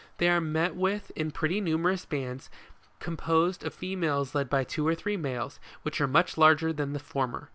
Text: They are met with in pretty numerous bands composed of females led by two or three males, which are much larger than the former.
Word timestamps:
They 0.17 0.29
are 0.29 0.41
met 0.41 0.75
with 0.75 1.11
in 1.15 1.29
pretty 1.29 1.61
numerous 1.61 2.05
bands 2.05 2.49
composed 2.99 3.63
of 3.63 3.75
females 3.75 4.33
led 4.33 4.49
by 4.49 4.63
two 4.63 4.87
or 4.87 4.95
three 4.95 5.15
males, 5.15 5.59
which 5.83 6.01
are 6.01 6.07
much 6.07 6.39
larger 6.39 6.73
than 6.73 6.93
the 6.93 6.99
former. 6.99 7.49